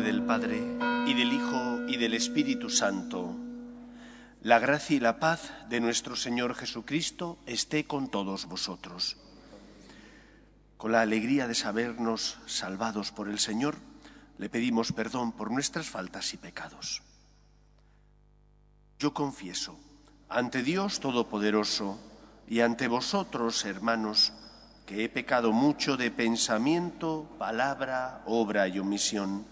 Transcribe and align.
del 0.00 0.22
Padre, 0.22 0.58
y 1.06 1.12
del 1.12 1.34
Hijo, 1.34 1.86
y 1.86 1.98
del 1.98 2.14
Espíritu 2.14 2.70
Santo, 2.70 3.36
la 4.40 4.58
gracia 4.58 4.96
y 4.96 5.00
la 5.00 5.20
paz 5.20 5.52
de 5.68 5.80
nuestro 5.80 6.16
Señor 6.16 6.54
Jesucristo 6.54 7.38
esté 7.44 7.84
con 7.84 8.08
todos 8.08 8.46
vosotros. 8.46 9.18
Con 10.78 10.92
la 10.92 11.02
alegría 11.02 11.46
de 11.46 11.54
sabernos 11.54 12.38
salvados 12.46 13.12
por 13.12 13.28
el 13.28 13.38
Señor, 13.38 13.76
le 14.38 14.48
pedimos 14.48 14.92
perdón 14.92 15.32
por 15.32 15.50
nuestras 15.50 15.90
faltas 15.90 16.32
y 16.32 16.38
pecados. 16.38 17.02
Yo 18.98 19.12
confieso 19.12 19.78
ante 20.30 20.62
Dios 20.62 21.00
Todopoderoso 21.00 21.98
y 22.48 22.60
ante 22.60 22.88
vosotros, 22.88 23.64
hermanos, 23.66 24.32
que 24.86 25.04
he 25.04 25.08
pecado 25.10 25.52
mucho 25.52 25.98
de 25.98 26.10
pensamiento, 26.10 27.28
palabra, 27.38 28.22
obra 28.26 28.66
y 28.68 28.78
omisión, 28.78 29.51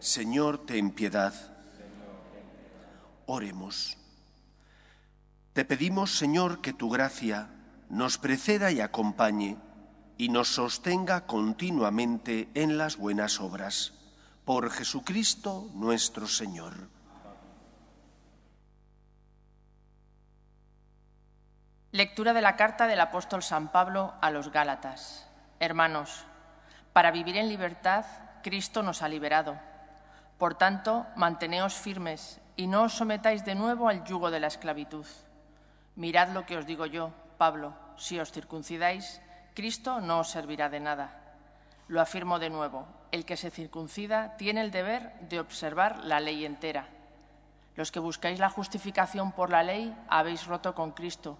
Señor, 0.00 0.64
ten 0.64 0.92
piedad. 0.92 1.34
Oremos. 3.26 3.98
Te 5.52 5.66
pedimos, 5.66 6.16
Señor, 6.16 6.62
que 6.62 6.72
tu 6.72 6.88
gracia 6.88 7.50
nos 7.90 8.16
preceda 8.16 8.70
y 8.70 8.80
acompañe 8.80 9.58
y 10.16 10.30
nos 10.30 10.48
sostenga 10.48 11.26
continuamente 11.26 12.48
en 12.54 12.78
las 12.78 12.96
buenas 12.96 13.40
obras. 13.40 13.92
Por 14.46 14.70
Jesucristo 14.70 15.68
nuestro 15.74 16.26
Señor. 16.26 16.88
Lectura 21.92 22.32
de 22.32 22.40
la 22.40 22.56
carta 22.56 22.86
del 22.86 23.00
apóstol 23.00 23.42
San 23.42 23.70
Pablo 23.70 24.14
a 24.22 24.30
los 24.30 24.50
Gálatas. 24.50 25.26
Hermanos, 25.58 26.24
para 26.94 27.10
vivir 27.10 27.36
en 27.36 27.50
libertad, 27.50 28.06
Cristo 28.42 28.82
nos 28.82 29.02
ha 29.02 29.08
liberado. 29.08 29.69
Por 30.40 30.54
tanto, 30.54 31.04
manteneos 31.16 31.74
firmes 31.74 32.40
y 32.56 32.66
no 32.66 32.84
os 32.88 32.96
sometáis 32.96 33.44
de 33.44 33.54
nuevo 33.54 33.90
al 33.90 34.04
yugo 34.04 34.30
de 34.30 34.40
la 34.40 34.46
esclavitud. 34.46 35.04
Mirad 35.96 36.30
lo 36.30 36.46
que 36.46 36.56
os 36.56 36.64
digo 36.64 36.86
yo, 36.86 37.12
Pablo, 37.36 37.74
si 38.00 38.18
os 38.18 38.32
circuncidáis, 38.32 39.20
Cristo 39.52 40.00
no 40.00 40.20
os 40.20 40.32
servirá 40.32 40.70
de 40.70 40.80
nada. 40.80 41.36
Lo 41.88 42.00
afirmo 42.00 42.38
de 42.38 42.48
nuevo, 42.48 42.88
el 43.12 43.26
que 43.26 43.36
se 43.36 43.50
circuncida 43.50 44.38
tiene 44.38 44.62
el 44.62 44.70
deber 44.70 45.12
de 45.28 45.40
observar 45.40 45.98
la 46.04 46.20
ley 46.20 46.46
entera. 46.46 46.88
Los 47.76 47.92
que 47.92 48.00
buscáis 48.00 48.40
la 48.40 48.48
justificación 48.48 49.32
por 49.32 49.50
la 49.50 49.62
ley 49.62 49.94
habéis 50.08 50.46
roto 50.46 50.74
con 50.74 50.92
Cristo, 50.92 51.36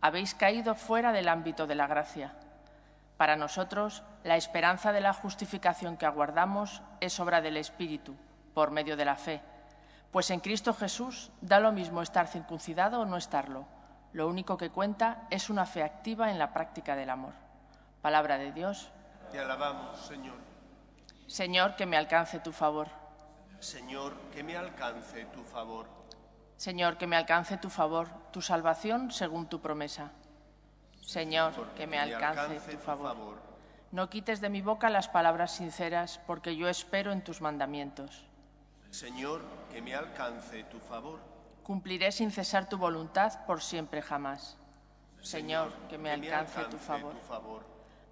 habéis 0.00 0.32
caído 0.32 0.76
fuera 0.76 1.10
del 1.10 1.26
ámbito 1.26 1.66
de 1.66 1.74
la 1.74 1.88
gracia. 1.88 2.38
Para 3.16 3.34
nosotros, 3.34 4.04
la 4.22 4.36
esperanza 4.36 4.92
de 4.92 5.00
la 5.00 5.12
justificación 5.12 5.96
que 5.96 6.06
aguardamos 6.06 6.82
es 7.00 7.18
obra 7.18 7.40
del 7.40 7.56
Espíritu, 7.56 8.14
por 8.54 8.70
medio 8.70 8.96
de 8.96 9.04
la 9.04 9.16
fe. 9.16 9.42
Pues 10.10 10.30
en 10.30 10.40
Cristo 10.40 10.72
Jesús 10.72 11.32
da 11.40 11.60
lo 11.60 11.72
mismo 11.72 12.00
estar 12.00 12.28
circuncidado 12.28 13.00
o 13.00 13.04
no 13.04 13.16
estarlo. 13.16 13.66
Lo 14.12 14.28
único 14.28 14.56
que 14.56 14.70
cuenta 14.70 15.26
es 15.30 15.50
una 15.50 15.66
fe 15.66 15.82
activa 15.82 16.30
en 16.30 16.38
la 16.38 16.52
práctica 16.52 16.94
del 16.94 17.10
amor. 17.10 17.34
Palabra 18.00 18.38
de 18.38 18.52
Dios. 18.52 18.90
Te 19.32 19.40
alabamos, 19.40 19.98
Señor. 19.98 20.36
Señor, 21.26 21.74
que 21.74 21.84
me 21.84 21.96
alcance 21.96 22.38
tu 22.38 22.52
favor. 22.52 22.86
Señor, 23.58 24.14
que 24.32 24.44
me 24.44 24.56
alcance 24.56 25.24
tu 25.26 25.42
favor. 25.42 25.86
Señor, 26.56 26.96
que 26.96 27.06
me 27.06 27.16
alcance 27.16 27.56
tu 27.56 27.70
favor, 27.70 28.08
tu 28.30 28.40
salvación 28.40 29.10
según 29.10 29.48
tu 29.48 29.60
promesa. 29.60 30.12
Señor, 31.00 31.70
que 31.74 31.86
me 31.86 31.98
alcance 31.98 32.60
tu 32.60 32.78
favor. 32.78 33.42
No 33.90 34.10
quites 34.10 34.40
de 34.40 34.48
mi 34.48 34.62
boca 34.62 34.90
las 34.90 35.08
palabras 35.08 35.52
sinceras, 35.52 36.20
porque 36.26 36.56
yo 36.56 36.68
espero 36.68 37.12
en 37.12 37.24
tus 37.24 37.40
mandamientos. 37.40 38.24
Señor, 38.94 39.42
que 39.72 39.82
me 39.82 39.92
alcance 39.92 40.62
tu 40.70 40.78
favor. 40.78 41.18
Cumpliré 41.64 42.12
sin 42.12 42.30
cesar 42.30 42.68
tu 42.68 42.78
voluntad 42.78 43.44
por 43.44 43.60
siempre 43.60 44.00
jamás. 44.00 44.56
Señor, 45.20 45.72
que 45.90 45.98
me 45.98 46.12
alcance 46.12 46.62
tu 46.66 46.78
favor. 46.78 47.16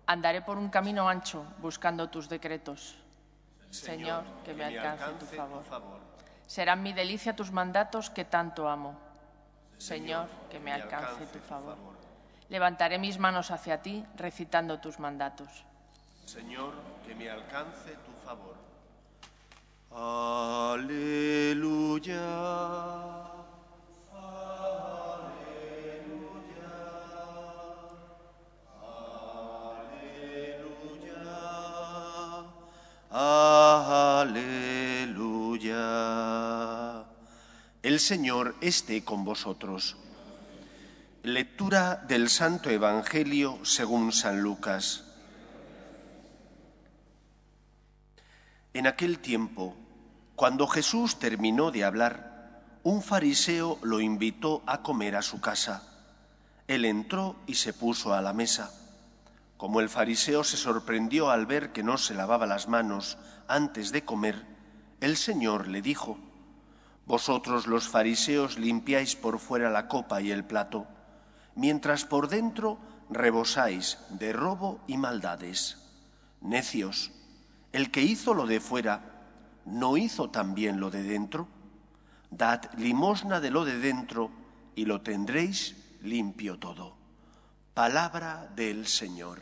Andaré 0.07 0.43
por 0.43 0.59
un 0.59 0.71
camino 0.71 1.09
ancho 1.09 1.45
buscando 1.59 2.11
tus 2.11 2.29
decretos. 2.29 2.99
Señor, 3.71 4.25
que 4.45 4.55
me 4.55 4.65
alcance 4.65 5.13
tu 5.21 5.27
favor. 5.27 5.63
Serán 6.49 6.83
mi 6.83 6.93
delicia 6.93 7.37
tus 7.37 7.53
mandatos 7.53 8.11
que 8.11 8.25
tanto 8.25 8.69
amo. 8.69 8.99
Señor, 9.79 10.27
que 10.51 10.59
me 10.59 10.73
alcance 10.73 11.27
tu 11.27 11.39
favor. 11.39 11.77
Levantaré 12.49 12.99
mis 12.99 13.21
manos 13.21 13.53
hacia 13.53 13.83
ti 13.83 14.05
recitando 14.17 14.81
tus 14.81 14.99
mandatos. 14.99 15.65
Señor, 16.27 16.75
que 17.07 17.15
me 17.15 17.31
alcance 17.31 17.93
tu 18.05 18.27
favor. 18.27 18.62
Aleluya. 19.95 21.53
Aleluya. 34.23 34.65
El 37.83 38.01
Señor 38.01 38.57
esté 38.63 39.05
con 39.05 39.25
vosotros. 39.25 39.97
Lectura 41.23 41.97
del 42.09 42.31
Santo 42.31 42.71
Evangelio 42.71 43.59
según 43.65 44.13
San 44.13 44.41
Lucas. 44.41 45.05
En 48.73 48.87
aquel 48.87 49.19
tiempo, 49.19 49.77
cuando 50.43 50.67
Jesús 50.67 51.21
terminó 51.21 51.71
de 51.71 51.85
hablar, 51.85 52.59
un 52.83 53.01
fariseo 53.01 53.79
lo 53.81 54.01
invitó 54.01 54.65
a 54.67 54.83
comer 54.83 55.15
a 55.15 55.23
su 55.23 55.41
casa. 55.41 55.85
Él 56.67 56.85
entró 56.85 57.37
y 57.47 57.55
se 57.55 57.73
puso 57.73 58.13
a 58.13 58.21
la 58.21 58.33
mesa. 58.33 58.75
Como 59.57 59.79
el 59.79 59.89
fariseo 59.89 60.43
se 60.43 60.57
sorprendió 60.57 61.31
al 61.31 61.47
ver 61.47 61.71
que 61.71 61.85
no 61.85 61.97
se 61.97 62.15
lavaba 62.15 62.45
las 62.47 62.67
manos 62.67 63.19
antes 63.47 63.93
de 63.93 64.05
comer, 64.05 64.45
el 65.01 65.17
Señor 65.17 65.69
le 65.69 65.81
dijo, 65.81 66.19
Vosotros 67.07 67.69
los 67.69 67.89
fariseos 67.89 68.59
limpiáis 68.59 69.15
por 69.15 69.39
fuera 69.39 69.71
la 69.71 69.87
copa 69.87 70.21
y 70.23 70.33
el 70.33 70.45
plato, 70.45 70.89
mientras 71.55 72.05
por 72.05 72.27
dentro 72.27 72.79
rebosáis 73.11 73.99
de 74.11 74.33
robo 74.33 74.81
y 74.89 74.97
maldades. 74.97 75.79
Necios, 76.41 77.13
el 77.71 77.93
que 77.93 78.03
hizo 78.03 78.35
lo 78.35 78.49
de 78.49 78.59
fuera, 78.59 79.12
¿no 79.67 79.97
hizo 79.97 80.31
también 80.31 80.81
lo 80.81 80.91
de 80.91 81.03
dentro? 81.03 81.49
Dad 82.31 82.63
limosna 82.77 83.41
de 83.41 83.51
lo 83.51 83.65
de 83.65 83.79
dentro 83.79 84.31
y 84.75 84.85
lo 84.85 85.03
tendréis 85.03 85.77
limpio 86.03 86.59
todo. 86.59 86.97
Palabra 87.75 88.49
del 88.55 88.87
Señor. 88.87 89.41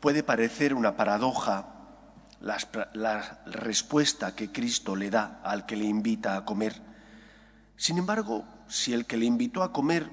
Puede 0.00 0.22
parecer 0.22 0.74
una 0.74 0.96
paradoja 0.96 1.78
la, 2.40 3.40
respuesta 3.46 4.34
que 4.34 4.52
Cristo 4.52 4.94
le 4.94 5.10
da 5.10 5.40
al 5.42 5.66
que 5.66 5.76
le 5.76 5.84
invita 5.84 6.36
a 6.36 6.44
comer. 6.44 6.80
Sin 7.76 7.98
embargo, 7.98 8.44
si 8.68 8.92
el 8.92 9.06
que 9.06 9.16
le 9.16 9.24
invitó 9.24 9.62
a 9.62 9.72
comer 9.72 10.08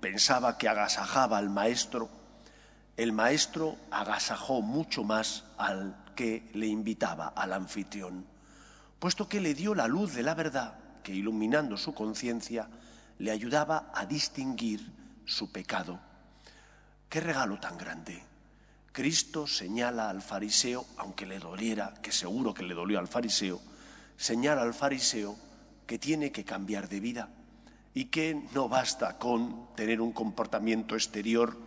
pensaba 0.00 0.56
que 0.58 0.68
agasajaba 0.68 1.38
al 1.38 1.50
maestro, 1.50 2.08
el 2.96 3.12
maestro 3.12 3.76
agasajó 3.90 4.62
mucho 4.62 5.02
más 5.04 5.44
al 5.58 5.96
que 6.14 6.48
le 6.54 6.66
invitaba, 6.66 7.28
al 7.28 7.52
anfitrión, 7.52 8.24
puesto 8.98 9.28
que 9.28 9.40
le 9.40 9.54
dio 9.54 9.74
la 9.74 9.88
luz 9.88 10.14
de 10.14 10.22
la 10.22 10.34
verdad 10.34 10.78
que, 11.02 11.12
iluminando 11.12 11.76
su 11.76 11.92
conciencia, 11.92 12.68
le 13.18 13.30
ayudaba 13.30 13.90
a 13.94 14.06
distinguir 14.06 14.92
su 15.24 15.50
pecado. 15.50 15.98
¡Qué 17.08 17.20
regalo 17.20 17.58
tan 17.58 17.76
grande! 17.76 18.22
Cristo 18.92 19.48
señala 19.48 20.08
al 20.08 20.22
fariseo, 20.22 20.86
aunque 20.98 21.26
le 21.26 21.40
doliera, 21.40 21.94
que 22.00 22.12
seguro 22.12 22.54
que 22.54 22.62
le 22.62 22.74
dolió 22.74 23.00
al 23.00 23.08
fariseo, 23.08 23.60
señala 24.16 24.62
al 24.62 24.72
fariseo 24.72 25.36
que 25.86 25.98
tiene 25.98 26.30
que 26.30 26.44
cambiar 26.44 26.88
de 26.88 27.00
vida 27.00 27.28
y 27.92 28.06
que 28.06 28.46
no 28.54 28.68
basta 28.68 29.18
con 29.18 29.74
tener 29.74 30.00
un 30.00 30.12
comportamiento 30.12 30.94
exterior 30.94 31.58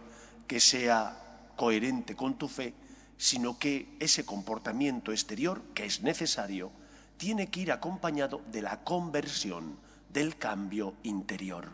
que 0.48 0.60
sea 0.60 1.52
coherente 1.56 2.16
con 2.16 2.38
tu 2.38 2.48
fe, 2.48 2.74
sino 3.18 3.58
que 3.60 3.98
ese 4.00 4.26
comportamiento 4.26 5.12
exterior, 5.12 5.62
que 5.74 5.86
es 5.86 6.02
necesario, 6.02 6.72
tiene 7.18 7.48
que 7.48 7.62
ir 7.62 7.72
acompañado 7.72 8.42
de 8.52 8.62
la 8.62 8.84
conversión, 8.84 9.78
del 10.10 10.38
cambio 10.38 10.96
interior. 11.04 11.74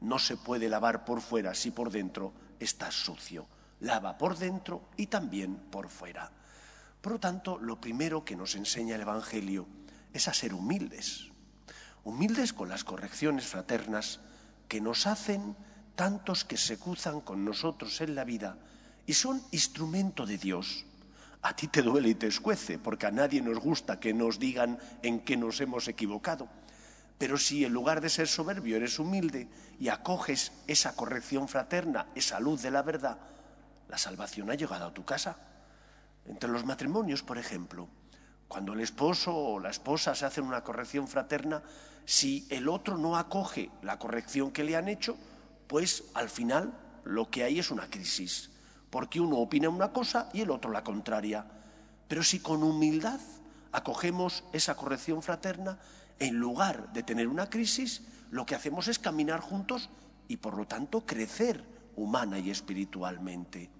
No 0.00 0.18
se 0.18 0.36
puede 0.36 0.68
lavar 0.68 1.04
por 1.04 1.20
fuera 1.20 1.54
si 1.54 1.70
por 1.70 1.90
dentro 1.90 2.32
estás 2.58 2.94
sucio 2.94 3.46
lava 3.80 4.18
por 4.18 4.36
dentro 4.36 4.82
y 4.96 5.06
también 5.06 5.56
por 5.70 5.88
fuera. 5.88 6.30
Por 7.00 7.12
lo 7.12 7.20
tanto, 7.20 7.58
lo 7.58 7.80
primero 7.80 8.24
que 8.24 8.36
nos 8.36 8.54
enseña 8.54 8.96
el 8.96 9.02
Evangelio 9.02 9.66
es 10.12 10.26
a 10.28 10.34
ser 10.34 10.54
humildes, 10.54 11.30
humildes 12.04 12.52
con 12.52 12.68
las 12.68 12.84
correcciones 12.84 13.46
fraternas 13.46 14.20
que 14.66 14.80
nos 14.80 15.06
hacen 15.06 15.56
tantos 15.98 16.44
que 16.44 16.56
se 16.56 16.78
cruzan 16.78 17.20
con 17.20 17.44
nosotros 17.44 18.00
en 18.00 18.14
la 18.14 18.22
vida 18.22 18.56
y 19.04 19.14
son 19.14 19.42
instrumento 19.50 20.26
de 20.26 20.38
Dios. 20.38 20.84
A 21.42 21.56
ti 21.56 21.66
te 21.66 21.82
duele 21.82 22.10
y 22.10 22.14
te 22.14 22.28
escuece, 22.28 22.78
porque 22.78 23.06
a 23.06 23.10
nadie 23.10 23.42
nos 23.42 23.58
gusta 23.58 23.98
que 23.98 24.14
nos 24.14 24.38
digan 24.38 24.78
en 25.02 25.18
qué 25.18 25.36
nos 25.36 25.60
hemos 25.60 25.88
equivocado. 25.88 26.48
Pero 27.18 27.36
si 27.36 27.64
en 27.64 27.72
lugar 27.72 28.00
de 28.00 28.10
ser 28.10 28.28
soberbio 28.28 28.76
eres 28.76 29.00
humilde 29.00 29.48
y 29.80 29.88
acoges 29.88 30.52
esa 30.68 30.94
corrección 30.94 31.48
fraterna, 31.48 32.06
esa 32.14 32.38
luz 32.38 32.62
de 32.62 32.70
la 32.70 32.82
verdad, 32.82 33.18
la 33.88 33.98
salvación 33.98 34.52
ha 34.52 34.54
llegado 34.54 34.86
a 34.86 34.94
tu 34.94 35.04
casa. 35.04 35.36
Entre 36.26 36.48
los 36.48 36.64
matrimonios, 36.64 37.24
por 37.24 37.38
ejemplo, 37.38 37.88
cuando 38.46 38.72
el 38.72 38.80
esposo 38.82 39.34
o 39.34 39.58
la 39.58 39.70
esposa 39.70 40.14
se 40.14 40.26
hacen 40.26 40.44
una 40.44 40.62
corrección 40.62 41.08
fraterna, 41.08 41.60
si 42.04 42.46
el 42.50 42.68
otro 42.68 42.96
no 42.96 43.16
acoge 43.16 43.72
la 43.82 43.98
corrección 43.98 44.52
que 44.52 44.62
le 44.62 44.76
han 44.76 44.86
hecho, 44.86 45.18
pues 45.68 46.04
al 46.14 46.28
final 46.28 46.72
lo 47.04 47.30
que 47.30 47.44
hay 47.44 47.58
es 47.58 47.70
una 47.70 47.88
crisis, 47.88 48.50
porque 48.90 49.20
uno 49.20 49.36
opina 49.36 49.68
una 49.68 49.92
cosa 49.92 50.28
y 50.32 50.40
el 50.40 50.50
otro 50.50 50.72
la 50.72 50.82
contraria. 50.82 51.46
Pero 52.08 52.22
si 52.22 52.40
con 52.40 52.62
humildad 52.62 53.20
acogemos 53.70 54.44
esa 54.52 54.74
corrección 54.74 55.22
fraterna, 55.22 55.78
en 56.18 56.36
lugar 56.36 56.92
de 56.92 57.02
tener 57.02 57.28
una 57.28 57.48
crisis, 57.48 58.02
lo 58.30 58.44
que 58.44 58.54
hacemos 58.54 58.88
es 58.88 58.98
caminar 58.98 59.40
juntos 59.40 59.88
y 60.26 60.38
por 60.38 60.56
lo 60.56 60.66
tanto 60.66 61.06
crecer 61.06 61.64
humana 61.96 62.38
y 62.38 62.50
espiritualmente. 62.50 63.70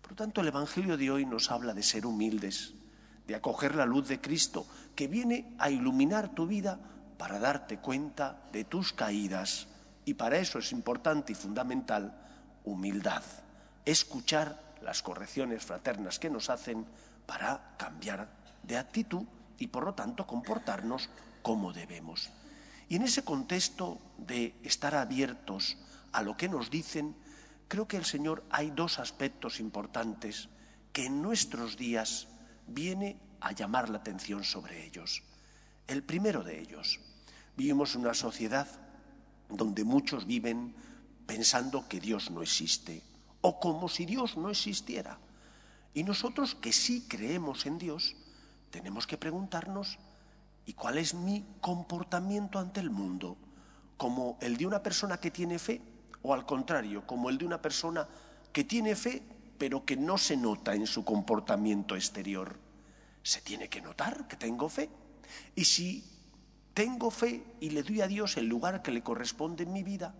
Por 0.00 0.12
lo 0.12 0.16
tanto, 0.16 0.40
el 0.40 0.48
Evangelio 0.48 0.96
de 0.96 1.10
hoy 1.10 1.24
nos 1.24 1.50
habla 1.50 1.72
de 1.74 1.82
ser 1.82 2.06
humildes, 2.06 2.74
de 3.26 3.34
acoger 3.34 3.74
la 3.74 3.86
luz 3.86 4.08
de 4.08 4.20
Cristo, 4.20 4.66
que 4.94 5.08
viene 5.08 5.54
a 5.58 5.70
iluminar 5.70 6.34
tu 6.34 6.46
vida 6.46 6.78
para 7.16 7.38
darte 7.38 7.78
cuenta 7.78 8.42
de 8.52 8.64
tus 8.64 8.92
caídas. 8.92 9.68
Y 10.04 10.14
para 10.14 10.38
eso 10.38 10.58
es 10.58 10.72
importante 10.72 11.32
y 11.32 11.36
fundamental 11.36 12.18
humildad, 12.64 13.22
escuchar 13.84 14.76
las 14.82 15.02
correcciones 15.02 15.64
fraternas 15.64 16.18
que 16.18 16.30
nos 16.30 16.50
hacen 16.50 16.86
para 17.26 17.74
cambiar 17.76 18.28
de 18.62 18.78
actitud 18.78 19.24
y 19.58 19.68
por 19.68 19.84
lo 19.84 19.94
tanto 19.94 20.26
comportarnos 20.26 21.08
como 21.42 21.72
debemos. 21.72 22.30
Y 22.88 22.96
en 22.96 23.02
ese 23.02 23.24
contexto 23.24 24.00
de 24.18 24.54
estar 24.62 24.94
abiertos 24.94 25.78
a 26.12 26.22
lo 26.22 26.36
que 26.36 26.48
nos 26.48 26.70
dicen, 26.70 27.16
creo 27.68 27.88
que 27.88 27.96
el 27.96 28.04
Señor 28.04 28.44
hay 28.50 28.70
dos 28.70 28.98
aspectos 28.98 29.60
importantes 29.60 30.48
que 30.92 31.06
en 31.06 31.22
nuestros 31.22 31.76
días 31.76 32.28
viene 32.66 33.18
a 33.40 33.52
llamar 33.52 33.88
la 33.88 33.98
atención 33.98 34.44
sobre 34.44 34.84
ellos. 34.84 35.22
El 35.86 36.02
primero 36.02 36.44
de 36.44 36.60
ellos, 36.60 37.00
vivimos 37.56 37.94
una 37.94 38.14
sociedad 38.14 38.68
donde 39.56 39.84
muchos 39.84 40.26
viven 40.26 40.74
pensando 41.26 41.88
que 41.88 42.00
Dios 42.00 42.30
no 42.30 42.42
existe 42.42 43.02
o 43.40 43.58
como 43.58 43.88
si 43.88 44.06
Dios 44.06 44.36
no 44.36 44.50
existiera. 44.50 45.18
Y 45.94 46.04
nosotros 46.04 46.54
que 46.54 46.72
sí 46.72 47.06
creemos 47.08 47.66
en 47.66 47.78
Dios, 47.78 48.16
tenemos 48.70 49.06
que 49.06 49.18
preguntarnos, 49.18 49.98
¿y 50.64 50.72
cuál 50.72 50.98
es 50.98 51.14
mi 51.14 51.44
comportamiento 51.60 52.58
ante 52.58 52.80
el 52.80 52.90
mundo? 52.90 53.36
¿Como 53.96 54.38
el 54.40 54.56
de 54.56 54.66
una 54.66 54.82
persona 54.82 55.18
que 55.18 55.30
tiene 55.30 55.58
fe 55.58 55.80
o 56.22 56.32
al 56.32 56.46
contrario, 56.46 57.06
como 57.06 57.28
el 57.28 57.38
de 57.38 57.44
una 57.44 57.60
persona 57.60 58.08
que 58.52 58.64
tiene 58.64 58.94
fe, 58.94 59.22
pero 59.58 59.84
que 59.84 59.96
no 59.96 60.18
se 60.18 60.36
nota 60.36 60.74
en 60.74 60.86
su 60.86 61.04
comportamiento 61.04 61.94
exterior. 61.94 62.58
Se 63.22 63.40
tiene 63.40 63.68
que 63.68 63.80
notar 63.80 64.26
que 64.28 64.36
tengo 64.36 64.68
fe. 64.68 64.88
Y 65.54 65.64
si 65.64 66.04
tengo 66.74 67.10
fe 67.10 67.44
y 67.60 67.70
le 67.70 67.82
doy 67.82 68.00
a 68.00 68.06
Dios 68.06 68.36
el 68.36 68.46
lugar 68.46 68.82
que 68.82 68.90
le 68.90 69.02
corresponde 69.02 69.64
en 69.64 69.72
mi 69.72 69.82
vida, 69.82 70.14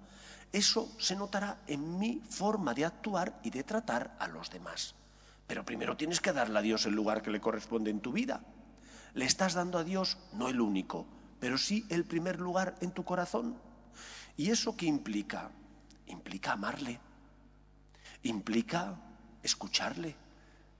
eso 0.52 0.92
se 0.98 1.16
notará 1.16 1.58
en 1.66 1.98
mi 1.98 2.20
forma 2.28 2.74
de 2.74 2.84
actuar 2.84 3.40
y 3.42 3.50
de 3.50 3.64
tratar 3.64 4.16
a 4.18 4.28
los 4.28 4.50
demás. 4.50 4.94
Pero 5.46 5.64
primero 5.64 5.96
tienes 5.96 6.20
que 6.20 6.32
darle 6.32 6.58
a 6.58 6.62
Dios 6.62 6.86
el 6.86 6.94
lugar 6.94 7.22
que 7.22 7.30
le 7.30 7.40
corresponde 7.40 7.90
en 7.90 8.00
tu 8.00 8.12
vida. 8.12 8.44
Le 9.14 9.24
estás 9.24 9.54
dando 9.54 9.78
a 9.78 9.84
Dios 9.84 10.18
no 10.32 10.48
el 10.48 10.60
único, 10.60 11.06
pero 11.40 11.58
sí 11.58 11.86
el 11.88 12.04
primer 12.04 12.38
lugar 12.38 12.74
en 12.80 12.92
tu 12.92 13.04
corazón. 13.04 13.56
¿Y 14.36 14.50
eso 14.50 14.76
qué 14.76 14.86
implica? 14.86 15.50
implica 16.12 16.52
amarle, 16.52 17.00
implica 18.22 18.94
escucharle, 19.42 20.14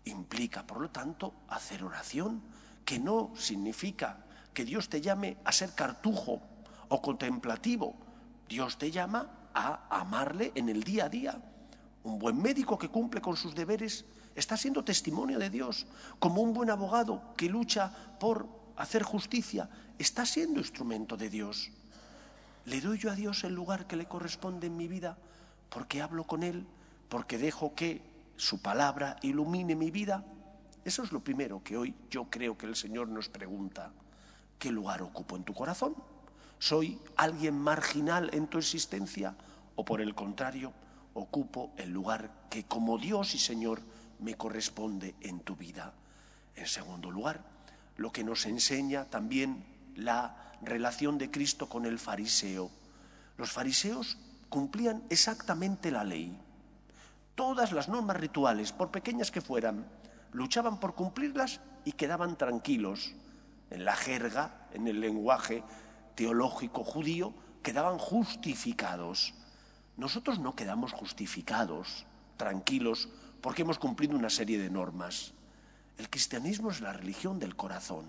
implica, 0.04 0.66
por 0.66 0.80
lo 0.80 0.90
tanto, 0.90 1.34
hacer 1.48 1.82
oración, 1.82 2.43
que 2.84 2.98
no 2.98 3.32
significa 3.36 4.24
que 4.52 4.64
Dios 4.64 4.88
te 4.88 5.00
llame 5.00 5.36
a 5.44 5.52
ser 5.52 5.74
cartujo 5.74 6.40
o 6.88 7.02
contemplativo. 7.02 7.94
Dios 8.48 8.78
te 8.78 8.90
llama 8.90 9.50
a 9.54 10.00
amarle 10.00 10.52
en 10.54 10.68
el 10.68 10.82
día 10.82 11.06
a 11.06 11.08
día. 11.08 11.40
Un 12.04 12.18
buen 12.18 12.40
médico 12.40 12.78
que 12.78 12.88
cumple 12.88 13.20
con 13.20 13.36
sus 13.36 13.54
deberes 13.54 14.04
está 14.34 14.56
siendo 14.56 14.84
testimonio 14.84 15.38
de 15.38 15.50
Dios, 15.50 15.86
como 16.18 16.42
un 16.42 16.52
buen 16.52 16.70
abogado 16.70 17.34
que 17.36 17.48
lucha 17.48 17.92
por 18.18 18.48
hacer 18.76 19.02
justicia, 19.02 19.68
está 19.98 20.26
siendo 20.26 20.58
instrumento 20.58 21.16
de 21.16 21.28
Dios. 21.28 21.70
¿Le 22.64 22.80
doy 22.80 22.98
yo 22.98 23.10
a 23.10 23.14
Dios 23.14 23.44
el 23.44 23.54
lugar 23.54 23.86
que 23.86 23.96
le 23.96 24.06
corresponde 24.06 24.66
en 24.66 24.76
mi 24.76 24.88
vida? 24.88 25.18
Porque 25.68 26.00
hablo 26.02 26.24
con 26.24 26.42
Él, 26.42 26.66
porque 27.08 27.38
dejo 27.38 27.74
que 27.74 28.02
su 28.36 28.60
palabra 28.62 29.16
ilumine 29.22 29.74
mi 29.74 29.90
vida. 29.90 30.24
Eso 30.84 31.02
es 31.02 31.12
lo 31.12 31.20
primero 31.20 31.62
que 31.62 31.76
hoy 31.76 31.94
yo 32.10 32.24
creo 32.30 32.56
que 32.56 32.66
el 32.66 32.76
Señor 32.76 33.08
nos 33.08 33.28
pregunta. 33.28 33.92
¿Qué 34.62 34.70
lugar 34.70 35.02
ocupo 35.02 35.34
en 35.34 35.42
tu 35.42 35.54
corazón? 35.54 35.92
¿Soy 36.60 36.96
alguien 37.16 37.58
marginal 37.58 38.31
en 38.32 38.46
tu 38.46 38.58
existencia? 38.58 39.34
¿O 39.74 39.84
por 39.84 40.00
el 40.00 40.14
contrario, 40.14 40.72
ocupo 41.14 41.72
el 41.76 41.90
lugar 41.90 42.31
que 42.48 42.62
como 42.62 42.96
Dios 42.96 43.34
y 43.34 43.40
Señor 43.40 43.81
me 44.20 44.36
corresponde 44.36 45.16
en 45.20 45.40
tu 45.40 45.56
vida? 45.56 45.94
En 46.54 46.69
segundo 46.69 47.10
lugar, 47.10 47.42
lo 47.96 48.12
que 48.12 48.22
nos 48.22 48.46
enseña 48.46 49.06
también 49.06 49.64
la 49.96 50.52
relación 50.62 51.19
de 51.19 51.28
Cristo 51.28 51.69
con 51.69 51.84
el 51.84 51.98
fariseo. 51.98 52.70
Los 53.38 53.50
fariseos 53.50 54.16
cumplían 54.48 55.02
exactamente 55.10 55.90
la 55.90 56.04
ley. 56.04 56.38
Todas 57.34 57.72
las 57.72 57.88
normas 57.88 58.16
rituales, 58.16 58.70
por 58.70 58.92
pequeñas 58.92 59.32
que 59.32 59.40
fueran, 59.40 59.84
luchaban 60.31 60.78
por 60.78 60.94
cumplirlas 60.94 61.58
y 61.84 61.94
quedaban 61.94 62.38
tranquilos. 62.38 63.16
En 63.72 63.86
la 63.86 63.96
jerga, 63.96 64.69
en 64.74 64.86
el 64.86 65.00
lenguaje 65.00 65.64
teológico 66.14 66.84
judío, 66.84 67.32
quedaban 67.62 67.96
justificados. 67.96 69.32
Nosotros 69.96 70.38
no 70.41 70.55
quedamos 70.55 70.93
justificados, 70.93 72.05
tranquilos, 72.36 73.08
porque 73.41 73.62
hemos 73.62 73.79
cumplido 73.79 74.14
una 74.14 74.29
serie 74.29 74.58
de 74.58 74.69
normas. 74.69 75.32
El 75.96 76.10
cristianismo 76.10 76.70
es 76.70 76.82
la 76.82 76.93
religión 76.93 77.38
del 77.38 77.56
corazón, 77.56 78.05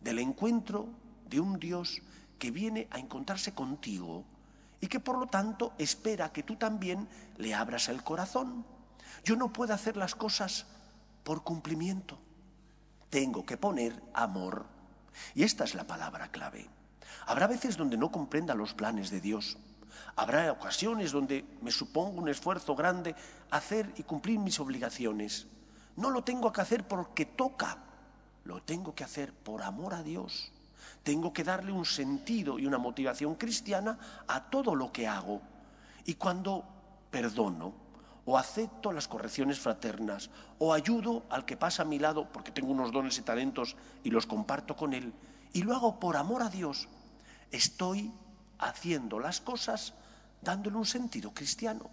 del 0.00 0.18
encuentro 0.18 0.88
de 1.28 1.38
un 1.38 1.60
Dios 1.60 2.02
que 2.40 2.50
viene 2.50 2.88
a 2.90 2.98
encontrarse 2.98 3.54
contigo 3.54 4.24
y 4.80 4.88
que 4.88 4.98
por 4.98 5.16
lo 5.16 5.26
tanto 5.26 5.74
espera 5.78 6.32
que 6.32 6.42
tú 6.42 6.56
también 6.56 7.08
le 7.36 7.54
abras 7.54 7.88
el 7.88 8.02
corazón. 8.02 8.64
Yo 9.22 9.36
no 9.36 9.52
puedo 9.52 9.74
hacer 9.74 9.96
las 9.96 10.16
cosas 10.16 10.66
por 11.22 11.44
cumplimiento. 11.44 12.18
Tengo 13.10 13.46
que 13.46 13.56
poner 13.56 14.02
amor. 14.12 14.77
Y 15.34 15.42
esta 15.42 15.64
es 15.64 15.74
la 15.74 15.86
palabra 15.86 16.30
clave. 16.30 16.68
Habrá 17.26 17.46
veces 17.46 17.76
donde 17.76 17.96
no 17.96 18.10
comprenda 18.10 18.54
los 18.54 18.74
planes 18.74 19.10
de 19.10 19.20
Dios. 19.20 19.58
Habrá 20.16 20.50
ocasiones 20.52 21.12
donde 21.12 21.44
me 21.62 21.70
supongo 21.70 22.20
un 22.20 22.28
esfuerzo 22.28 22.74
grande 22.74 23.14
hacer 23.50 23.92
y 23.96 24.02
cumplir 24.02 24.38
mis 24.38 24.60
obligaciones. 24.60 25.46
No 25.96 26.10
lo 26.10 26.22
tengo 26.22 26.52
que 26.52 26.60
hacer 26.60 26.86
porque 26.86 27.26
toca, 27.26 27.78
lo 28.44 28.62
tengo 28.62 28.94
que 28.94 29.04
hacer 29.04 29.32
por 29.32 29.62
amor 29.62 29.94
a 29.94 30.02
Dios. 30.02 30.52
Tengo 31.02 31.32
que 31.32 31.44
darle 31.44 31.72
un 31.72 31.84
sentido 31.84 32.58
y 32.58 32.66
una 32.66 32.78
motivación 32.78 33.34
cristiana 33.34 33.98
a 34.26 34.50
todo 34.50 34.74
lo 34.74 34.92
que 34.92 35.06
hago. 35.06 35.40
Y 36.04 36.14
cuando 36.14 36.64
perdono, 37.10 37.74
o 38.28 38.36
acepto 38.36 38.92
las 38.92 39.08
correcciones 39.08 39.58
fraternas, 39.58 40.28
o 40.58 40.74
ayudo 40.74 41.24
al 41.30 41.46
que 41.46 41.56
pasa 41.56 41.80
a 41.80 41.86
mi 41.86 41.98
lado 41.98 42.28
porque 42.30 42.52
tengo 42.52 42.72
unos 42.72 42.92
dones 42.92 43.16
y 43.16 43.22
talentos 43.22 43.74
y 44.04 44.10
los 44.10 44.26
comparto 44.26 44.76
con 44.76 44.92
él, 44.92 45.14
y 45.54 45.62
lo 45.62 45.74
hago 45.74 45.98
por 45.98 46.14
amor 46.14 46.42
a 46.42 46.50
Dios, 46.50 46.88
estoy 47.50 48.12
haciendo 48.58 49.18
las 49.18 49.40
cosas 49.40 49.94
dándole 50.42 50.76
un 50.76 50.84
sentido 50.84 51.32
cristiano. 51.32 51.88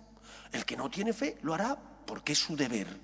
El 0.52 0.66
que 0.66 0.76
no 0.76 0.90
tiene 0.90 1.14
fe 1.14 1.38
lo 1.42 1.54
hará 1.54 1.78
porque 2.06 2.34
es 2.34 2.40
su 2.40 2.58
deber, 2.58 3.00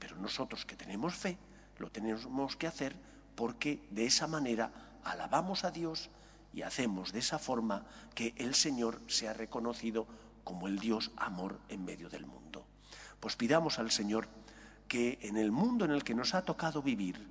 pero 0.00 0.16
nosotros 0.16 0.66
que 0.66 0.74
tenemos 0.74 1.14
fe 1.14 1.38
lo 1.78 1.92
tenemos 1.92 2.56
que 2.56 2.66
hacer 2.66 2.96
porque 3.36 3.86
de 3.92 4.06
esa 4.06 4.26
manera 4.26 4.72
alabamos 5.04 5.62
a 5.62 5.70
Dios 5.70 6.10
y 6.52 6.62
hacemos 6.62 7.12
de 7.12 7.20
esa 7.20 7.38
forma 7.38 7.86
que 8.12 8.34
el 8.38 8.56
Señor 8.56 9.00
sea 9.06 9.34
reconocido 9.34 10.08
como 10.42 10.66
el 10.66 10.80
Dios 10.80 11.12
amor 11.16 11.60
en 11.68 11.84
medio 11.84 12.08
del 12.08 12.26
mundo. 12.26 12.45
Pues 13.20 13.36
pidamos 13.36 13.78
al 13.78 13.90
Señor 13.90 14.28
que 14.88 15.18
en 15.22 15.36
el 15.36 15.50
mundo 15.50 15.84
en 15.84 15.90
el 15.90 16.04
que 16.04 16.14
nos 16.14 16.34
ha 16.34 16.44
tocado 16.44 16.82
vivir, 16.82 17.26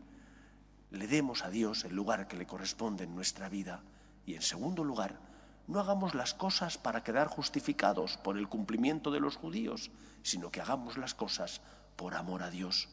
le 0.92 1.08
demos 1.08 1.44
a 1.44 1.50
Dios 1.50 1.84
el 1.86 1.96
lugar 1.96 2.28
que 2.28 2.38
le 2.38 2.46
corresponde 2.46 3.04
en 3.04 3.16
nuestra 3.16 3.50
vida 3.50 3.82
y 4.26 4.36
en 4.36 4.42
segundo 4.42 4.84
lugar, 4.84 5.20
no 5.68 5.80
hagamos 5.80 6.14
las 6.14 6.34
cosas 6.34 6.78
para 6.78 7.04
quedar 7.04 7.28
justificados 7.28 8.18
por 8.18 8.38
el 8.38 8.48
cumplimiento 8.48 9.12
de 9.12 9.20
los 9.20 9.36
judíos, 9.36 9.92
sino 10.22 10.52
que 10.52 10.62
hagamos 10.62 10.98
las 10.98 11.14
cosas 11.14 11.62
por 11.96 12.14
amor 12.14 12.44
a 12.44 12.52
Dios. 12.52 12.88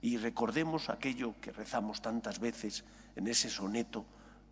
Y 0.00 0.16
recordemos 0.16 0.88
aquello 0.88 1.34
que 1.40 1.52
rezamos 1.52 2.02
tantas 2.02 2.38
veces 2.38 2.84
en 3.16 3.28
ese 3.28 3.50
soneto 3.50 4.04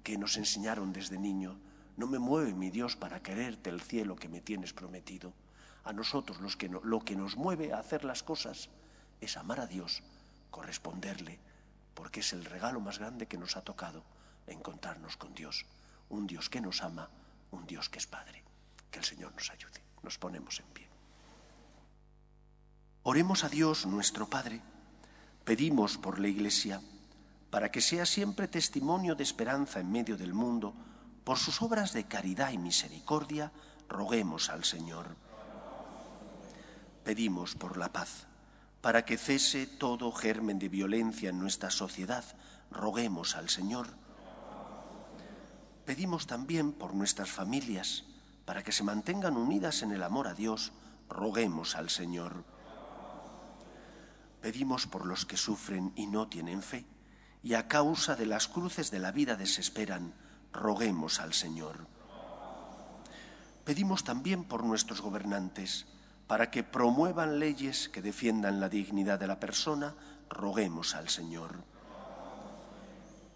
que 0.03 0.19
nos 0.19 0.37
enseñaron 0.37 0.93
desde 0.93 1.19
niño, 1.19 1.59
no 1.97 2.07
me 2.07 2.19
mueve, 2.19 2.55
mi 2.55 2.71
Dios, 2.71 2.97
para 2.97 3.23
quererte 3.23 3.71
el 3.71 3.81
cielo 3.81 4.17
que 4.17 4.29
me 4.29 4.41
tienes 4.41 4.73
prometido. 4.73 5.33
A 5.85 5.93
nosotros 5.93 6.41
los 6.41 6.57
que 6.57 6.69
lo 6.69 7.01
que 7.01 7.17
nos 7.17 7.37
mueve 7.37 7.73
a 7.73 7.79
hacer 7.79 8.05
las 8.05 8.23
cosas 8.23 8.69
es 9.21 9.37
amar 9.37 9.61
a 9.61 9.67
Dios, 9.67 10.03
corresponderle, 10.51 11.39
porque 11.95 12.21
es 12.21 12.33
el 12.33 12.45
regalo 12.45 12.81
más 12.81 12.99
grande 12.99 13.27
que 13.27 13.39
nos 13.39 13.57
ha 13.57 13.63
tocado 13.63 14.05
encontrarnos 14.47 15.17
con 15.17 15.35
Dios. 15.35 15.67
Un 16.09 16.27
Dios 16.27 16.49
que 16.49 16.61
nos 16.61 16.83
ama, 16.83 17.09
un 17.51 17.67
Dios 17.67 17.89
que 17.89 17.99
es 17.99 18.07
Padre. 18.07 18.43
Que 18.91 18.99
el 18.99 19.05
Señor 19.05 19.33
nos 19.35 19.51
ayude. 19.51 19.83
Nos 20.03 20.19
ponemos 20.19 20.61
en 20.61 20.67
pie. 20.67 20.89
Oremos 23.05 23.45
a 23.45 23.49
Dios, 23.49 23.87
nuestro 23.87 24.29
Padre. 24.29 24.61
Pedimos 25.45 25.99
por 25.99 26.19
la 26.19 26.29
Iglesia, 26.29 26.81
para 27.51 27.71
que 27.71 27.81
sea 27.81 28.07
siempre 28.07 28.49
testimonio 28.49 29.15
de 29.15 29.23
esperanza 29.23 29.81
en 29.81 29.91
medio 29.91 30.17
del 30.17 30.35
mundo, 30.35 30.75
por 31.25 31.39
sus 31.39 31.63
obras 31.63 31.93
de 31.93 32.05
caridad 32.05 32.51
y 32.53 32.59
misericordia, 32.59 33.53
roguemos 33.89 34.51
al 34.51 34.65
Señor. 34.65 35.17
Pedimos 37.05 37.57
por 37.57 37.77
la 37.79 37.93
paz, 37.93 38.27
para 38.81 39.05
que 39.05 39.19
cese 39.19 39.67
todo 39.67 40.13
germen 40.13 40.59
de 40.59 40.69
violencia 40.69 41.31
en 41.31 41.41
nuestra 41.41 41.71
sociedad, 41.71 42.25
roguemos 42.71 43.35
al 43.35 43.49
Señor. 43.49 43.89
Pedimos 45.85 46.29
también 46.29 46.73
por 46.73 46.95
nuestras 46.95 47.31
familias, 47.31 48.05
para 48.45 48.63
que 48.63 48.71
se 48.71 48.85
mantengan 48.85 49.37
unidas 49.37 49.83
en 49.83 49.91
el 49.91 50.03
amor 50.03 50.29
a 50.29 50.35
Dios, 50.35 50.73
roguemos 51.09 51.75
al 51.75 51.91
Señor. 51.91 52.45
Pedimos 54.41 54.87
por 54.87 55.05
los 55.05 55.27
que 55.27 55.37
sufren 55.37 55.93
y 55.97 56.07
no 56.07 56.29
tienen 56.29 56.63
fe, 56.63 56.87
y 57.43 57.55
a 57.55 57.67
causa 57.67 58.15
de 58.15 58.27
las 58.27 58.47
cruces 58.47 58.93
de 58.93 59.01
la 59.01 59.11
vida 59.11 59.35
desesperan, 59.35 60.15
roguemos 60.53 61.19
al 61.19 61.33
Señor. 61.33 61.87
Pedimos 63.65 64.05
también 64.05 64.45
por 64.45 64.65
nuestros 64.65 65.01
gobernantes, 65.01 65.87
para 66.33 66.51
que 66.51 66.63
promuevan 66.65 67.39
leyes 67.39 67.91
que 67.91 68.01
defiendan 68.01 68.59
la 68.59 68.71
dignidad 68.71 69.21
de 69.21 69.27
la 69.27 69.39
persona, 69.39 69.95
roguemos 70.31 70.95
al 70.95 71.11
Señor. 71.11 71.63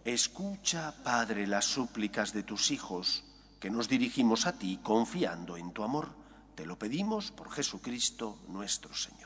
Escucha, 0.03 0.95
Padre, 1.05 1.47
las 1.47 1.67
súplicas 1.67 2.33
de 2.33 2.43
tus 2.43 2.71
hijos, 2.71 3.23
que 3.61 3.69
nos 3.69 3.91
dirigimos 3.91 4.47
a 4.47 4.57
ti 4.57 4.81
confiando 4.83 5.59
en 5.59 5.73
tu 5.75 5.85
amor. 5.85 6.09
Te 6.55 6.65
lo 6.65 6.79
pedimos 6.79 7.33
por 7.33 7.51
Jesucristo 7.51 8.39
nuestro 8.49 8.95
Señor. 8.95 9.26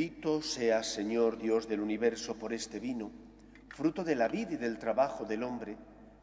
Bendito 0.00 0.40
seas, 0.40 0.86
Señor 0.86 1.36
Dios 1.36 1.68
del 1.68 1.78
universo, 1.78 2.38
por 2.38 2.54
este 2.54 2.80
vino, 2.80 3.10
fruto 3.68 4.02
de 4.02 4.14
la 4.14 4.28
vida 4.28 4.54
y 4.54 4.56
del 4.56 4.78
trabajo 4.78 5.26
del 5.26 5.42
hombre, 5.42 5.76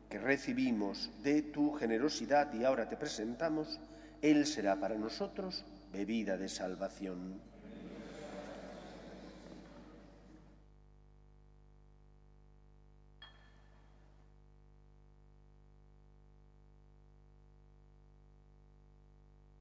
que 0.10 0.18
recibimos 0.18 1.12
de 1.22 1.44
tu 1.44 1.74
generosidad 1.74 2.52
y 2.56 2.64
ahora 2.64 2.90
te 2.90 2.98
presentamos, 2.98 3.80
Él 4.24 4.48
será 4.48 4.80
para 4.80 4.96
nosotros 4.96 5.64
bebida 5.94 6.38
de 6.38 6.50
salvación. 6.50 7.40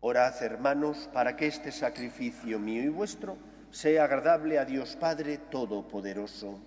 Orad, 0.00 0.42
hermanos, 0.42 1.06
para 1.12 1.36
que 1.36 1.48
este 1.48 1.70
sacrificio 1.70 2.58
mío 2.58 2.82
y 2.82 2.88
vuestro 2.88 3.36
sea 3.76 4.04
agradable 4.04 4.58
a 4.58 4.64
Dios 4.64 4.96
Padre 4.96 5.36
Todopoderoso. 5.36 6.58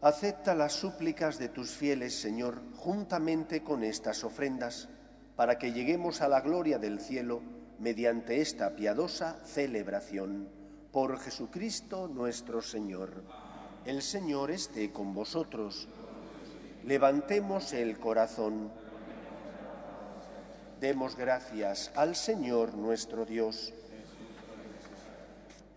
Acepta 0.00 0.54
las 0.54 0.74
súplicas 0.74 1.40
de 1.40 1.48
tus 1.48 1.72
fieles, 1.72 2.14
Señor, 2.14 2.62
juntamente 2.76 3.64
con 3.64 3.82
estas 3.82 4.22
ofrendas, 4.22 4.88
para 5.34 5.58
que 5.58 5.72
lleguemos 5.72 6.20
a 6.20 6.28
la 6.28 6.40
gloria 6.40 6.78
del 6.78 7.00
cielo 7.00 7.42
mediante 7.80 8.40
esta 8.40 8.76
piadosa 8.76 9.36
celebración. 9.44 10.48
Por 10.92 11.18
Jesucristo 11.18 12.06
nuestro 12.06 12.62
Señor. 12.62 13.24
El 13.84 14.00
Señor 14.00 14.52
esté 14.52 14.92
con 14.92 15.12
vosotros 15.12 15.88
Levantemos 16.88 17.74
el 17.74 17.98
corazón. 17.98 18.70
Demos 20.80 21.16
gracias 21.16 21.92
al 21.94 22.16
Señor 22.16 22.72
nuestro 22.72 23.26
Dios. 23.26 23.74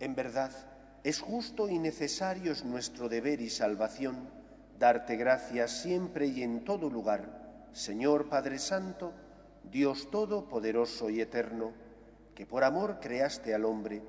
En 0.00 0.14
verdad, 0.14 0.50
es 1.04 1.20
justo 1.20 1.68
y 1.68 1.78
necesario 1.78 2.50
es 2.50 2.64
nuestro 2.64 3.10
deber 3.10 3.42
y 3.42 3.50
salvación 3.50 4.26
darte 4.78 5.16
gracias 5.16 5.82
siempre 5.82 6.28
y 6.28 6.42
en 6.42 6.64
todo 6.64 6.88
lugar, 6.88 7.68
Señor 7.74 8.30
Padre 8.30 8.58
Santo, 8.58 9.12
Dios 9.70 10.10
Todopoderoso 10.10 11.10
y 11.10 11.20
Eterno, 11.20 11.72
que 12.34 12.46
por 12.46 12.64
amor 12.64 13.00
creaste 13.02 13.54
al 13.54 13.66
hombre, 13.66 14.02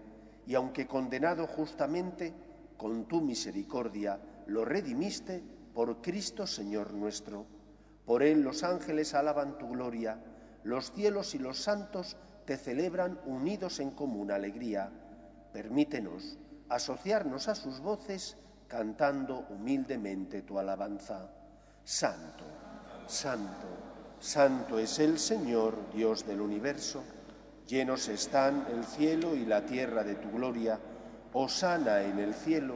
y 0.48 0.56
aunque 0.56 0.88
condenado 0.88 1.48
justamente, 1.48 2.34
con 2.78 3.10
tu 3.10 3.20
misericordia 3.20 4.22
lo 4.48 4.64
redimiste 4.64 5.44
por 5.74 6.02
Cristo 6.02 6.48
Señor 6.48 6.94
nuestro. 6.94 7.46
Por 8.06 8.24
él 8.24 8.42
los 8.42 8.64
ángeles 8.64 9.14
alaban 9.14 9.58
tu 9.58 9.70
gloria, 9.70 10.20
los 10.64 10.92
cielos 10.92 11.36
y 11.36 11.40
los 11.40 11.58
santos 11.58 12.18
te 12.46 12.58
celebran 12.58 13.20
unidos 13.26 13.80
en 13.80 13.92
común 13.92 14.32
alegría. 14.32 14.92
Permítenos 15.52 16.38
asociarnos 16.70 17.48
a 17.48 17.56
sus 17.56 17.80
voces 17.80 18.38
cantando 18.68 19.46
humildemente 19.50 20.42
tu 20.42 20.58
alabanza. 20.58 21.30
Santo, 21.84 22.44
santo, 23.08 23.68
santo 24.20 24.80
es 24.80 25.00
el 25.00 25.20
Señor, 25.20 25.78
Dios 25.94 26.26
del 26.26 26.42
universo. 26.42 27.04
Llenos 27.68 28.08
están 28.10 28.66
el 28.72 28.84
cielo 28.84 29.36
y 29.36 29.46
la 29.46 29.66
tierra 29.66 30.04
de 30.04 30.16
tu 30.16 30.32
gloria. 30.32 30.80
Osana 31.34 32.04
en 32.04 32.20
el 32.20 32.34
cielo, 32.34 32.76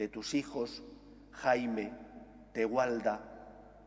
de 0.00 0.08
tus 0.08 0.32
hijos 0.32 0.82
Jaime, 1.30 1.92
Tegualda, 2.54 3.20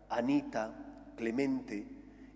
Anita, 0.10 0.72
Clemente, 1.18 1.88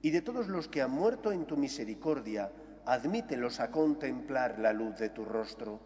y 0.01 0.09
de 0.09 0.23
todos 0.23 0.47
los 0.47 0.67
que 0.67 0.81
han 0.81 0.89
muerto 0.89 1.31
en 1.31 1.45
tu 1.45 1.57
misericordia, 1.57 2.51
admítelos 2.87 3.59
a 3.59 3.69
contemplar 3.69 4.57
la 4.57 4.73
luz 4.73 4.97
de 4.97 5.09
tu 5.09 5.25
rostro. 5.25 5.79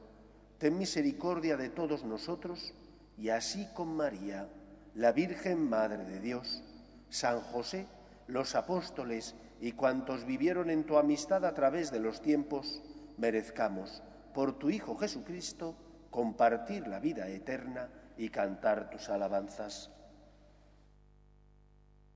Ten 0.57 0.77
misericordia 0.77 1.57
de 1.57 1.67
todos 1.67 2.05
nosotros, 2.05 2.73
y 3.17 3.27
así 3.27 3.67
con 3.73 3.93
María, 3.93 4.47
la 4.95 5.11
Virgen 5.11 5.69
Madre 5.69 6.05
de 6.05 6.21
Dios, 6.21 6.63
San 7.09 7.41
José, 7.41 7.87
los 8.27 8.55
apóstoles 8.55 9.35
y 9.59 9.73
cuantos 9.73 10.23
vivieron 10.23 10.69
en 10.69 10.85
tu 10.85 10.97
amistad 10.97 11.43
a 11.43 11.53
través 11.53 11.91
de 11.91 11.99
los 11.99 12.21
tiempos, 12.21 12.81
merezcamos, 13.17 14.01
por 14.33 14.57
tu 14.57 14.69
Hijo 14.69 14.95
Jesucristo, 14.95 15.75
compartir 16.11 16.87
la 16.87 16.99
vida 16.99 17.27
eterna 17.27 17.89
y 18.17 18.29
cantar 18.29 18.89
tus 18.89 19.09
alabanzas. 19.09 19.89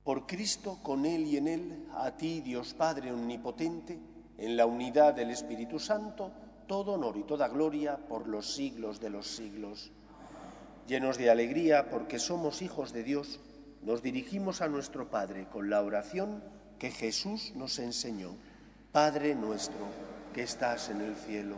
Por 0.03 0.27
Cristo, 0.27 0.77
con 0.83 1.05
Él 1.05 1.25
y 1.25 1.37
en 1.37 1.47
Él, 1.47 1.87
a 1.95 2.11
ti, 2.11 2.41
Dios 2.41 2.75
Padre 2.75 3.11
Omnipotente, 3.11 3.97
en 4.37 4.55
la 4.55 4.67
unidad 4.67 5.15
del 5.15 5.31
Espíritu 5.31 5.79
Santo, 5.79 6.31
todo 6.67 6.93
honor 6.93 7.17
y 7.17 7.23
toda 7.23 7.47
gloria 7.47 7.97
por 7.97 8.27
los 8.27 8.53
siglos 8.53 8.99
de 8.99 9.09
los 9.09 9.27
siglos. 9.27 9.91
Llenos 10.87 11.17
de 11.17 11.31
alegría 11.31 11.89
porque 11.89 12.19
somos 12.19 12.61
hijos 12.61 12.93
de 12.93 13.03
Dios, 13.03 13.39
nos 13.81 14.03
dirigimos 14.03 14.61
a 14.61 14.67
nuestro 14.67 15.09
Padre 15.09 15.47
con 15.47 15.69
la 15.69 15.81
oración 15.81 16.43
que 16.77 16.91
Jesús 16.91 17.53
nos 17.55 17.79
enseñó. 17.79 18.35
Padre 18.91 19.35
nuestro, 19.35 19.87
que 20.33 20.43
estás 20.43 20.89
en 20.89 21.01
el 21.01 21.15
cielo, 21.15 21.57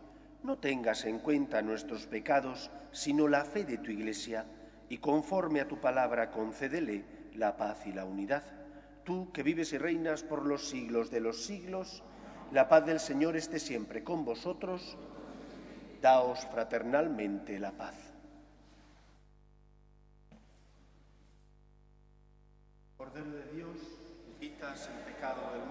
no 0.43 0.57
tengas 0.57 1.05
en 1.05 1.19
cuenta 1.19 1.61
nuestros 1.61 2.07
pecados, 2.07 2.71
sino 2.91 3.27
la 3.27 3.45
fe 3.45 3.63
de 3.63 3.77
tu 3.77 3.91
Iglesia, 3.91 4.45
y 4.89 4.97
conforme 4.97 5.61
a 5.61 5.67
tu 5.67 5.79
palabra 5.79 6.31
concédele 6.31 7.05
la 7.35 7.55
paz 7.57 7.85
y 7.85 7.93
la 7.93 8.05
unidad. 8.05 8.43
Tú 9.03 9.31
que 9.31 9.43
vives 9.43 9.73
y 9.73 9.77
reinas 9.77 10.23
por 10.23 10.45
los 10.45 10.67
siglos 10.67 11.09
de 11.09 11.21
los 11.21 11.43
siglos, 11.45 12.03
la 12.51 12.67
paz 12.67 12.85
del 12.85 12.99
Señor 12.99 13.37
esté 13.37 13.59
siempre 13.59 14.03
con 14.03 14.25
vosotros. 14.25 14.97
Daos 16.01 16.45
fraternalmente 16.51 17.59
la 17.59 17.71
paz. 17.71 17.95
Cordero 22.97 23.31
de 23.31 23.45
Dios, 23.55 23.77
quitas 24.39 24.89
el 24.89 25.13
pecado 25.13 25.51
del 25.53 25.61
mundo, 25.61 25.70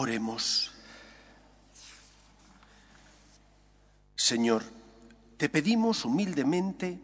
Oremos. 0.00 0.70
Señor, 4.16 4.64
te 5.36 5.50
pedimos 5.50 6.06
humildemente 6.06 6.98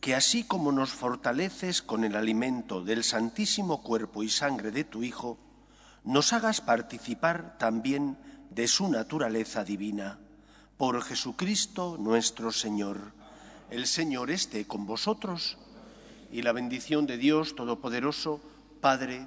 que 0.00 0.14
así 0.14 0.44
como 0.44 0.70
nos 0.70 0.90
fortaleces 0.90 1.82
con 1.82 2.04
el 2.04 2.14
alimento 2.14 2.80
del 2.84 3.02
santísimo 3.02 3.82
cuerpo 3.82 4.22
y 4.22 4.28
sangre 4.28 4.70
de 4.70 4.84
tu 4.84 5.02
Hijo, 5.02 5.36
nos 6.04 6.32
hagas 6.32 6.60
participar 6.60 7.58
también 7.58 8.16
de 8.50 8.68
su 8.68 8.88
naturaleza 8.88 9.64
divina. 9.64 10.20
Por 10.76 11.02
Jesucristo 11.02 11.96
nuestro 11.98 12.52
Señor. 12.52 13.14
El 13.68 13.88
Señor 13.88 14.30
esté 14.30 14.64
con 14.64 14.86
vosotros 14.86 15.58
y 16.30 16.42
la 16.42 16.52
bendición 16.52 17.04
de 17.04 17.16
Dios 17.16 17.56
Todopoderoso, 17.56 18.40
Padre, 18.80 19.26